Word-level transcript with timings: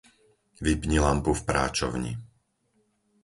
Vypni 0.65 0.97
lampu 1.03 1.31
v 1.37 1.41
práčovni. 1.49 2.11